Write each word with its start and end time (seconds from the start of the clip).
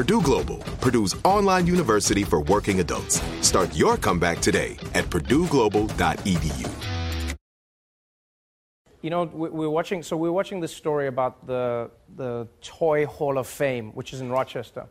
Purdue 0.00 0.22
Global, 0.22 0.56
Purdue's 0.80 1.14
online 1.24 1.66
university 1.66 2.24
for 2.24 2.40
working 2.40 2.80
adults. 2.80 3.20
Start 3.42 3.76
your 3.76 3.98
comeback 3.98 4.38
today 4.38 4.78
at 4.94 5.04
purdueglobal.edu. 5.10 6.70
You 9.02 9.10
know, 9.10 9.24
we- 9.24 9.50
we're 9.50 9.68
watching. 9.68 10.02
So 10.02 10.16
we're 10.16 10.32
watching 10.32 10.60
this 10.60 10.74
story 10.74 11.06
about 11.06 11.46
the 11.46 11.90
the 12.16 12.48
Toy 12.62 13.04
Hall 13.04 13.36
of 13.36 13.46
Fame, 13.46 13.90
which 13.92 14.14
is 14.14 14.22
in 14.22 14.30
Rochester, 14.30 14.86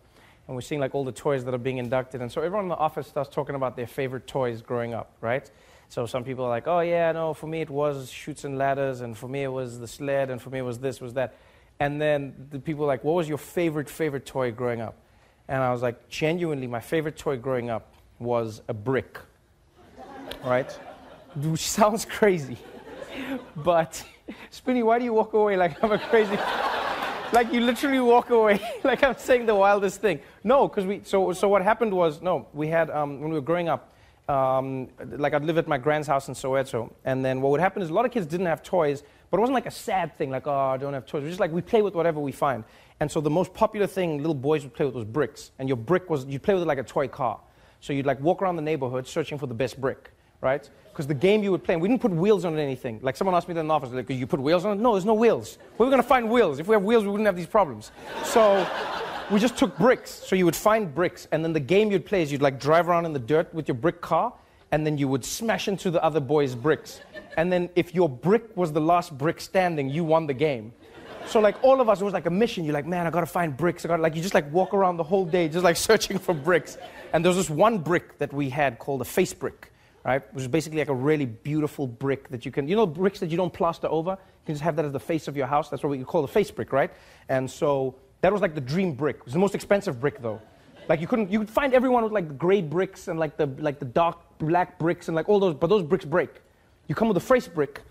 and 0.48 0.56
we're 0.56 0.62
seeing 0.62 0.80
like 0.80 0.94
all 0.94 1.04
the 1.04 1.12
toys 1.12 1.44
that 1.46 1.56
are 1.56 1.64
being 1.70 1.80
inducted. 1.80 2.22
And 2.22 2.32
so 2.32 2.42
everyone 2.42 2.66
in 2.66 2.70
the 2.70 2.78
office 2.78 3.08
starts 3.08 3.32
talking 3.32 3.56
about 3.56 3.76
their 3.76 3.88
favorite 3.88 4.28
toys 4.28 4.62
growing 4.62 4.94
up, 4.94 5.14
right? 5.22 5.50
So 5.88 6.06
some 6.06 6.24
people 6.24 6.46
are 6.46 6.50
like, 6.50 6.68
"Oh 6.68 6.82
yeah, 6.82 7.12
no, 7.14 7.34
for 7.34 7.48
me 7.48 7.62
it 7.62 7.72
was 7.72 8.12
Chutes 8.12 8.44
and 8.44 8.60
Ladders, 8.60 9.02
and 9.02 9.18
for 9.18 9.28
me 9.28 9.42
it 9.42 9.52
was 9.52 9.80
the 9.80 9.88
sled, 9.88 10.30
and 10.30 10.40
for 10.40 10.52
me 10.52 10.60
it 10.60 10.68
was 10.72 10.78
this, 10.78 11.02
was 11.02 11.14
that." 11.16 11.34
And 11.80 12.02
then 12.02 12.48
the 12.52 12.60
people 12.60 12.84
are 12.84 12.88
like, 12.88 13.04
"What 13.04 13.14
was 13.14 13.30
your 13.30 13.38
favorite 13.38 13.90
favorite 13.90 14.26
toy 14.26 14.52
growing 14.52 14.82
up?" 14.82 14.96
And 15.50 15.64
I 15.64 15.72
was 15.72 15.82
like, 15.82 16.08
genuinely, 16.10 16.68
my 16.68 16.80
favorite 16.80 17.18
toy 17.18 17.36
growing 17.36 17.72
up 17.72 17.92
was 18.20 18.62
a 18.68 18.74
brick. 18.74 19.18
Right? 20.46 20.72
Which 21.36 21.68
sounds 21.80 22.06
crazy. 22.06 22.58
But, 23.56 24.02
Spinny, 24.52 24.84
why 24.84 25.00
do 25.00 25.06
you 25.06 25.14
walk 25.14 25.34
away 25.34 25.58
like 25.58 25.84
I'm 25.84 25.92
a 25.92 25.98
crazy? 25.98 26.38
like 27.34 27.52
you 27.52 27.62
literally 27.62 28.00
walk 28.00 28.30
away 28.30 28.62
like 28.84 29.04
I'm 29.04 29.18
saying 29.18 29.48
the 29.48 29.56
wildest 29.56 30.02
thing. 30.02 30.20
No, 30.44 30.68
because 30.68 30.86
we. 30.86 31.02
So, 31.04 31.34
so 31.34 31.50
what 31.50 31.64
happened 31.64 31.94
was 31.94 32.22
no, 32.22 32.48
we 32.54 32.68
had 32.68 32.92
um, 32.92 33.20
when 33.20 33.32
we 33.32 33.36
were 33.36 33.42
growing 33.42 33.70
up. 33.70 33.92
Um, 34.30 34.90
like 35.18 35.34
I'd 35.34 35.44
live 35.44 35.58
at 35.58 35.68
my 35.68 35.80
grand's 35.80 36.08
house 36.08 36.28
in 36.28 36.36
Soweto, 36.36 36.92
and 37.04 37.26
then 37.26 37.42
what 37.42 37.50
would 37.50 37.60
happen 37.60 37.82
is 37.82 37.90
a 37.90 37.94
lot 37.94 38.06
of 38.06 38.12
kids 38.12 38.28
didn't 38.28 38.46
have 38.46 38.62
toys, 38.62 39.02
but 39.32 39.38
it 39.38 39.42
wasn't 39.42 39.56
like 39.56 39.66
a 39.66 39.72
sad 39.72 40.16
thing, 40.20 40.30
like 40.30 40.46
oh 40.46 40.56
I 40.56 40.78
don't 40.78 40.94
have 40.94 41.08
toys. 41.08 41.24
It 41.24 41.26
was 41.26 41.32
just 41.32 41.40
like 41.40 41.52
we 41.52 41.62
play 41.62 41.82
with 41.82 41.96
whatever 41.96 42.20
we 42.20 42.32
find. 42.32 42.64
And 43.00 43.12
so 43.12 43.22
the 43.22 43.30
most 43.32 43.56
popular 43.56 43.88
thing 43.88 44.20
little 44.20 44.36
boys 44.36 44.62
would 44.64 44.74
play 44.76 44.86
with 44.86 44.94
was 44.94 45.06
bricks, 45.06 45.50
and 45.58 45.68
your 45.68 45.78
brick 45.78 46.12
was 46.12 46.26
you'd 46.26 46.44
play 46.44 46.54
with 46.54 46.62
it 46.62 46.68
like 46.68 46.78
a 46.78 46.84
toy 46.84 47.08
car. 47.08 47.40
So 47.80 47.92
you'd 47.92 48.06
like 48.06 48.20
walk 48.22 48.44
around 48.44 48.56
the 48.56 48.62
neighborhood 48.62 49.08
searching 49.08 49.40
for 49.40 49.48
the 49.48 49.56
best 49.56 49.82
brick, 49.82 50.12
right? 50.42 50.70
Because 50.92 51.08
the 51.08 51.16
game 51.16 51.42
you 51.42 51.52
would 51.52 51.64
play, 51.64 51.76
we 51.78 51.88
didn't 51.88 52.02
put 52.02 52.12
wheels 52.12 52.46
on 52.46 52.60
anything. 52.60 53.00
Like 53.02 53.16
someone 53.16 53.36
asked 53.36 53.48
me 53.48 53.56
that 53.56 53.62
in 53.62 53.68
the 53.68 53.74
office, 53.74 53.90
like, 53.92 54.10
you 54.10 54.28
put 54.28 54.40
wheels 54.40 54.66
on 54.66 54.78
it? 54.78 54.82
No, 54.82 54.92
there's 54.92 55.06
no 55.06 55.14
wheels. 55.14 55.58
Where 55.78 55.88
are 55.88 55.90
we 55.90 55.92
going 55.92 56.04
to 56.04 56.08
find 56.08 56.30
wheels? 56.30 56.60
If 56.60 56.68
we 56.68 56.76
have 56.76 56.84
wheels, 56.84 57.06
we 57.06 57.10
wouldn't 57.10 57.26
have 57.26 57.38
these 57.38 57.48
problems. 57.48 57.92
So 58.26 58.68
we 59.32 59.40
just 59.40 59.58
took 59.58 59.78
bricks. 59.78 60.12
So 60.12 60.36
you 60.36 60.46
would 60.46 60.56
find 60.56 60.94
bricks, 60.94 61.28
and 61.32 61.44
then 61.44 61.54
the 61.54 61.60
game 61.60 61.92
you'd 61.92 62.06
play 62.06 62.24
is 62.24 62.32
you'd 62.32 62.42
like 62.42 62.60
drive 62.60 62.90
around 62.90 63.06
in 63.06 63.14
the 63.14 63.20
dirt 63.20 63.54
with 63.54 63.68
your 63.68 63.76
brick 63.76 64.02
car, 64.02 64.34
and 64.72 64.86
then 64.86 64.98
you 64.98 65.08
would 65.08 65.24
smash 65.24 65.68
into 65.68 65.92
the 65.92 66.04
other 66.04 66.20
boys' 66.20 66.56
bricks. 66.56 67.02
And 67.38 67.52
then 67.52 67.70
if 67.76 67.94
your 67.94 68.10
brick 68.10 68.56
was 68.58 68.72
the 68.72 68.82
last 68.82 69.18
brick 69.18 69.40
standing, 69.40 69.90
you 69.90 70.04
won 70.04 70.28
the 70.28 70.34
game. 70.34 70.74
So 71.26 71.40
like 71.40 71.64
all 71.64 71.80
of 71.80 71.90
us, 71.90 72.02
it 72.02 72.04
was 72.04 72.14
like 72.14 72.26
a 72.26 72.32
mission. 72.32 72.66
You're 72.66 72.74
like, 72.74 72.88
man, 72.88 73.06
I 73.06 73.12
gotta 73.12 73.28
find 73.28 73.56
bricks. 73.56 73.86
I 73.86 73.88
gotta 73.88 74.02
like 74.02 74.16
you 74.16 74.22
just 74.22 74.34
like 74.34 74.52
walk 74.52 74.74
around 74.74 74.98
the 74.98 75.04
whole 75.04 75.26
day 75.26 75.48
just 75.48 75.64
like 75.64 75.76
searching 75.90 76.18
for 76.18 76.34
bricks. 76.34 76.78
And 77.14 77.24
there 77.24 77.30
was 77.30 77.38
this 77.38 77.50
one 77.50 77.78
brick 77.80 78.18
that 78.18 78.34
we 78.34 78.50
had 78.50 78.80
called 78.80 79.02
a 79.02 79.06
face 79.06 79.34
brick, 79.34 79.72
right? 80.04 80.22
Which 80.34 80.42
is 80.42 80.48
basically 80.48 80.80
like 80.80 80.90
a 80.90 80.96
really 80.96 81.26
beautiful 81.26 81.86
brick 81.86 82.30
that 82.30 82.46
you 82.46 82.52
can, 82.52 82.68
you 82.68 82.76
know, 82.76 82.88
bricks 82.88 83.20
that 83.20 83.30
you 83.30 83.38
don't 83.38 83.54
plaster 83.54 83.88
over. 83.88 84.12
You 84.12 84.46
can 84.46 84.56
just 84.56 84.64
have 84.64 84.76
that 84.78 84.86
as 84.86 84.92
the 84.92 85.00
face 85.00 85.28
of 85.28 85.38
your 85.38 85.46
house. 85.46 85.70
That's 85.70 85.84
what 85.84 85.92
we 85.92 86.04
call 86.04 86.24
the 86.24 86.28
face 86.28 86.50
brick, 86.50 86.74
right? 86.74 86.92
And 87.28 87.50
so 87.50 87.96
that 88.22 88.32
was 88.32 88.42
like 88.42 88.56
the 88.56 88.62
dream 88.62 88.94
brick. 88.94 89.18
It 89.18 89.26
was 89.26 89.34
the 89.34 89.40
most 89.40 89.56
expensive 89.56 90.00
brick 90.00 90.22
though. 90.22 90.42
Like 90.88 91.02
you 91.02 91.08
couldn't, 91.08 91.32
you 91.32 91.40
could 91.40 91.50
find 91.50 91.74
everyone 91.74 92.04
with 92.04 92.12
like 92.12 92.28
the 92.28 92.34
gray 92.34 92.62
bricks 92.62 93.08
and 93.08 93.20
like 93.20 93.38
the 93.38 93.46
like 93.60 93.80
the 93.80 93.86
dark 93.86 94.18
black 94.40 94.80
bricks 94.80 95.08
and 95.08 95.16
like 95.16 95.30
all 95.30 95.40
those, 95.40 95.54
but 95.54 95.68
those 95.68 95.84
bricks 95.84 96.06
break. 96.06 96.30
You 96.88 96.96
come 96.96 97.08
with 97.08 97.18
a 97.18 97.22
face 97.22 97.48
brick, 97.48 97.84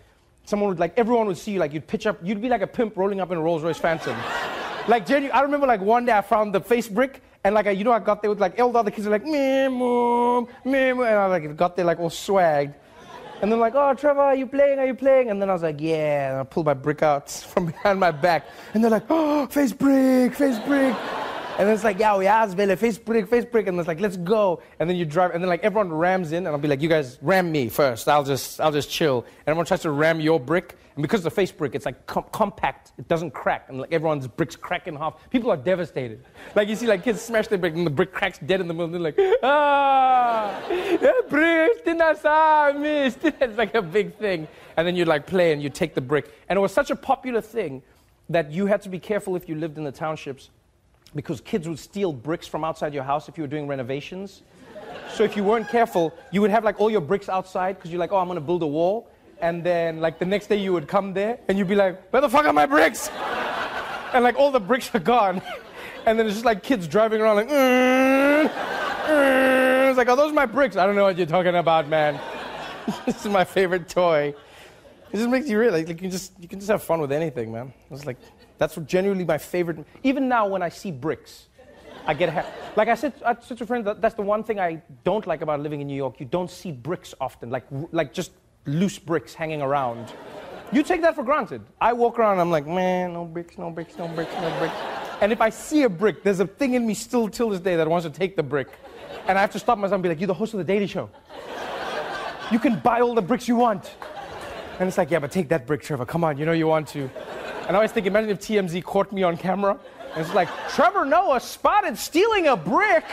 someone 0.48 0.70
would 0.70 0.78
like 0.78 0.94
everyone 0.96 1.26
would 1.26 1.36
see 1.36 1.52
you 1.52 1.60
like 1.60 1.74
you'd 1.74 1.86
pitch 1.86 2.06
up 2.06 2.18
you'd 2.22 2.40
be 2.40 2.48
like 2.48 2.62
a 2.62 2.66
pimp 2.66 2.96
rolling 2.96 3.20
up 3.20 3.30
in 3.30 3.36
a 3.36 3.40
rolls 3.40 3.62
royce 3.62 3.76
phantom 3.76 4.16
like 4.88 5.04
genu- 5.06 5.28
i 5.28 5.42
remember 5.42 5.66
like 5.66 5.82
one 5.82 6.06
day 6.06 6.12
i 6.12 6.22
found 6.22 6.54
the 6.54 6.60
face 6.60 6.88
brick 6.88 7.22
and 7.44 7.54
like 7.54 7.66
I, 7.66 7.72
you 7.72 7.84
know 7.84 7.92
i 7.92 7.98
got 7.98 8.22
there 8.22 8.30
with 8.30 8.40
like 8.40 8.58
all 8.58 8.72
the 8.72 8.78
other 8.78 8.90
kids 8.90 9.06
were 9.06 9.12
like 9.12 9.26
me 9.26 9.68
mom 9.68 10.48
me 10.64 10.92
mom," 10.94 11.06
and 11.06 11.18
i 11.18 11.26
like 11.26 11.54
got 11.54 11.76
there 11.76 11.84
like 11.84 12.00
all 12.00 12.08
swagged 12.08 12.72
and 13.42 13.50
then 13.50 13.60
like 13.60 13.74
oh 13.74 13.94
trevor 13.94 14.20
are 14.20 14.34
you 14.34 14.46
playing? 14.46 14.78
Are 14.78 14.86
you 14.86 14.94
playing? 14.94 15.30
And 15.30 15.40
then 15.40 15.50
i 15.50 15.52
was 15.52 15.62
like 15.62 15.80
yeah. 15.80 16.30
And 16.30 16.40
i 16.40 16.44
pulled 16.44 16.66
my 16.66 16.74
brick 16.74 17.02
out 17.02 17.30
from 17.52 17.66
behind 17.66 18.00
my 18.00 18.10
back. 18.10 18.46
And 18.74 18.82
they're 18.82 18.90
like 18.90 19.06
oh 19.10 19.46
face 19.46 19.72
brick 19.72 20.34
face 20.34 20.58
brick 20.60 20.96
and 21.58 21.68
it's 21.68 21.82
like, 21.82 21.98
yeah, 21.98 22.16
we 22.16 22.28
asked 22.28 22.56
Vele, 22.56 22.76
face 22.76 22.98
brick, 22.98 23.28
face 23.28 23.44
brick. 23.44 23.66
And 23.66 23.76
it's 23.80 23.88
like, 23.88 23.98
let's 23.98 24.16
go. 24.16 24.62
And 24.78 24.88
then 24.88 24.96
you 24.96 25.04
drive, 25.04 25.32
and 25.32 25.42
then 25.42 25.48
like 25.48 25.64
everyone 25.64 25.92
rams 25.92 26.30
in, 26.30 26.38
and 26.38 26.48
I'll 26.48 26.58
be 26.58 26.68
like, 26.68 26.80
you 26.80 26.88
guys 26.88 27.18
ram 27.20 27.50
me 27.50 27.68
first. 27.68 28.08
I'll 28.08 28.22
just, 28.22 28.60
I'll 28.60 28.70
just 28.70 28.88
chill. 28.88 29.24
And 29.40 29.48
everyone 29.48 29.66
tries 29.66 29.80
to 29.80 29.90
ram 29.90 30.20
your 30.20 30.38
brick. 30.38 30.76
And 30.94 31.02
because 31.02 31.24
the 31.24 31.32
face 31.32 31.50
brick, 31.50 31.74
it's 31.74 31.84
like 31.84 32.06
com- 32.06 32.26
compact, 32.30 32.92
it 32.96 33.08
doesn't 33.08 33.32
crack. 33.32 33.66
And 33.68 33.80
like 33.80 33.92
everyone's 33.92 34.28
bricks 34.28 34.54
crack 34.54 34.86
in 34.86 34.94
half. 34.94 35.14
People 35.30 35.50
are 35.50 35.56
devastated. 35.56 36.24
Like 36.54 36.68
you 36.68 36.76
see 36.76 36.86
like 36.86 37.02
kids 37.02 37.22
smash 37.22 37.48
their 37.48 37.58
brick, 37.58 37.74
and 37.74 37.84
the 37.84 37.90
brick 37.90 38.12
cracks 38.12 38.38
dead 38.38 38.60
in 38.60 38.68
the 38.68 38.74
middle. 38.74 38.94
And 38.94 38.94
they're 38.94 39.00
like, 39.00 39.18
ah, 39.42 40.62
brick. 41.28 41.82
It's 43.40 43.58
like 43.58 43.74
a 43.74 43.82
big 43.82 44.16
thing. 44.16 44.46
And 44.76 44.86
then 44.86 44.94
you 44.94 45.04
like 45.04 45.26
play 45.26 45.52
and 45.52 45.60
you 45.60 45.70
take 45.70 45.94
the 45.94 46.00
brick. 46.00 46.32
And 46.48 46.56
it 46.56 46.60
was 46.60 46.72
such 46.72 46.90
a 46.90 46.96
popular 46.96 47.40
thing 47.40 47.82
that 48.28 48.52
you 48.52 48.66
had 48.66 48.82
to 48.82 48.88
be 48.88 49.00
careful 49.00 49.34
if 49.34 49.48
you 49.48 49.56
lived 49.56 49.76
in 49.76 49.84
the 49.84 49.92
townships 49.92 50.50
because 51.14 51.40
kids 51.40 51.68
would 51.68 51.78
steal 51.78 52.12
bricks 52.12 52.46
from 52.46 52.64
outside 52.64 52.94
your 52.94 53.02
house 53.02 53.28
if 53.28 53.36
you 53.36 53.44
were 53.44 53.48
doing 53.48 53.66
renovations. 53.66 54.42
So 55.14 55.24
if 55.24 55.36
you 55.36 55.44
weren't 55.44 55.68
careful, 55.68 56.14
you 56.30 56.40
would 56.40 56.50
have 56.50 56.64
like 56.64 56.80
all 56.80 56.90
your 56.90 57.00
bricks 57.00 57.28
outside 57.28 57.76
because 57.76 57.90
you're 57.90 58.00
like, 58.00 58.12
oh, 58.12 58.18
I'm 58.18 58.28
gonna 58.28 58.40
build 58.40 58.62
a 58.62 58.66
wall. 58.66 59.08
And 59.40 59.64
then 59.64 60.00
like 60.00 60.18
the 60.18 60.26
next 60.26 60.48
day 60.48 60.56
you 60.56 60.72
would 60.72 60.88
come 60.88 61.14
there 61.14 61.38
and 61.48 61.58
you'd 61.58 61.68
be 61.68 61.74
like, 61.74 62.10
where 62.10 62.20
the 62.20 62.28
fuck 62.28 62.44
are 62.44 62.52
my 62.52 62.66
bricks? 62.66 63.08
and 64.12 64.24
like 64.24 64.36
all 64.36 64.50
the 64.50 64.60
bricks 64.60 64.94
are 64.94 65.00
gone. 65.00 65.40
and 66.06 66.18
then 66.18 66.26
it's 66.26 66.36
just 66.36 66.44
like 66.44 66.62
kids 66.62 66.86
driving 66.86 67.20
around 67.20 67.36
like, 67.36 67.48
"Mm, 67.48 68.48
mm." 68.48 69.90
it's 69.90 69.98
like, 69.98 70.08
are 70.08 70.16
those 70.16 70.32
are 70.32 70.34
my 70.34 70.46
bricks? 70.46 70.76
I 70.76 70.86
don't 70.86 70.94
know 70.94 71.04
what 71.04 71.16
you're 71.16 71.26
talking 71.26 71.54
about, 71.54 71.88
man. 71.88 72.20
this 73.06 73.24
is 73.24 73.32
my 73.32 73.44
favorite 73.44 73.88
toy. 73.88 74.34
It 75.12 75.16
just 75.16 75.30
makes 75.30 75.48
you 75.48 75.58
realize 75.58 75.86
like, 75.86 75.96
you 75.96 76.02
can 76.02 76.10
just 76.10 76.32
you 76.38 76.48
can 76.48 76.58
just 76.58 76.70
have 76.70 76.82
fun 76.82 77.00
with 77.00 77.12
anything, 77.12 77.50
man. 77.52 77.72
It's 77.90 78.04
like 78.04 78.18
that's 78.58 78.76
genuinely 78.86 79.24
my 79.24 79.38
favorite. 79.38 79.84
Even 80.02 80.28
now, 80.28 80.46
when 80.46 80.62
I 80.62 80.68
see 80.68 80.90
bricks, 80.90 81.48
I 82.06 82.14
get 82.14 82.28
ha- 82.30 82.46
like 82.76 82.88
I 82.88 82.94
said, 82.94 83.12
I 83.24 83.36
said 83.40 83.58
to 83.58 83.66
friends 83.66 83.84
that 83.86 84.00
that's 84.00 84.14
the 84.14 84.22
one 84.22 84.44
thing 84.44 84.60
I 84.60 84.82
don't 85.04 85.26
like 85.26 85.40
about 85.40 85.60
living 85.60 85.80
in 85.80 85.86
New 85.86 85.96
York. 85.96 86.20
You 86.20 86.26
don't 86.26 86.50
see 86.50 86.72
bricks 86.72 87.14
often, 87.20 87.50
like 87.50 87.64
like 87.92 88.12
just 88.12 88.32
loose 88.66 88.98
bricks 88.98 89.32
hanging 89.34 89.62
around. 89.62 90.12
You 90.70 90.82
take 90.82 91.00
that 91.00 91.14
for 91.14 91.24
granted. 91.24 91.62
I 91.80 91.94
walk 91.94 92.18
around, 92.18 92.38
I'm 92.40 92.50
like, 92.50 92.66
man, 92.66 93.14
no 93.14 93.24
bricks, 93.24 93.56
no 93.56 93.70
bricks, 93.70 93.96
no 93.96 94.06
bricks, 94.08 94.34
no 94.34 94.58
bricks. 94.58 94.74
And 95.22 95.32
if 95.32 95.40
I 95.40 95.48
see 95.48 95.84
a 95.84 95.88
brick, 95.88 96.22
there's 96.22 96.40
a 96.40 96.46
thing 96.46 96.74
in 96.74 96.86
me 96.86 96.92
still 96.92 97.28
till 97.28 97.48
this 97.48 97.60
day 97.60 97.76
that 97.76 97.88
wants 97.88 98.04
to 98.04 98.12
take 98.12 98.36
the 98.36 98.42
brick, 98.42 98.68
and 99.26 99.38
I 99.38 99.40
have 99.40 99.50
to 99.52 99.58
stop 99.58 99.78
myself 99.78 99.94
and 99.94 100.02
be 100.02 100.10
like, 100.10 100.20
you're 100.20 100.26
the 100.26 100.34
host 100.34 100.52
of 100.52 100.58
the 100.58 100.64
Daily 100.64 100.86
Show. 100.86 101.08
You 102.50 102.58
can 102.58 102.78
buy 102.80 103.00
all 103.00 103.14
the 103.14 103.22
bricks 103.22 103.48
you 103.48 103.56
want. 103.56 103.94
And 104.78 104.86
it's 104.86 104.96
like, 104.96 105.10
yeah, 105.10 105.18
but 105.18 105.32
take 105.32 105.48
that 105.48 105.66
brick, 105.66 105.82
Trevor. 105.82 106.06
Come 106.06 106.22
on, 106.22 106.38
you 106.38 106.46
know 106.46 106.52
you 106.52 106.68
want 106.68 106.86
to. 106.88 107.10
And 107.66 107.70
I 107.70 107.74
always 107.74 107.90
think, 107.90 108.06
imagine 108.06 108.30
if 108.30 108.38
TMZ 108.38 108.84
caught 108.84 109.12
me 109.12 109.22
on 109.24 109.36
camera. 109.36 109.78
And 110.14 110.24
it's 110.24 110.34
like, 110.34 110.48
Trevor 110.70 111.04
Noah 111.04 111.40
spotted 111.40 111.98
stealing 111.98 112.46
a 112.46 112.56
brick. 112.56 113.04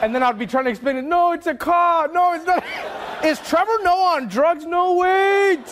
And 0.00 0.14
then 0.14 0.22
I'd 0.22 0.38
be 0.38 0.46
trying 0.46 0.64
to 0.64 0.70
explain 0.70 0.96
it. 0.96 1.02
No, 1.02 1.32
it's 1.32 1.46
a 1.46 1.54
car. 1.54 2.08
No, 2.12 2.34
it's 2.34 2.46
not. 2.46 2.64
Is 3.24 3.40
Trevor 3.40 3.82
Noah 3.82 4.16
on 4.16 4.28
drugs? 4.28 4.64
No, 4.64 4.94
wait. 4.94 5.64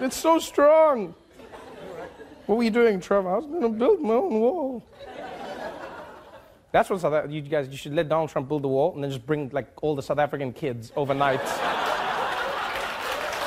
It's 0.00 0.16
so 0.16 0.38
strong. 0.38 1.14
What 2.46 2.58
were 2.58 2.64
you 2.64 2.70
doing, 2.70 3.00
Trevor? 3.00 3.30
I 3.30 3.36
was 3.36 3.46
going 3.46 3.62
to 3.62 3.68
build 3.68 4.00
my 4.00 4.14
own 4.14 4.40
wall. 4.40 4.82
That's 6.70 6.88
what 6.88 7.00
South 7.00 7.30
you 7.30 7.42
guys, 7.42 7.68
you 7.68 7.76
should 7.76 7.94
let 7.94 8.08
Donald 8.08 8.30
Trump 8.30 8.48
build 8.48 8.62
the 8.62 8.68
wall 8.68 8.94
and 8.94 9.02
then 9.02 9.10
just 9.10 9.26
bring 9.26 9.50
like 9.52 9.68
all 9.82 9.94
the 9.94 10.02
South 10.02 10.18
African 10.18 10.52
kids 10.52 10.90
overnight. 10.96 11.40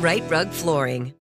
Rite 0.00 0.28
Rug 0.28 0.50
Flooring. 0.50 1.14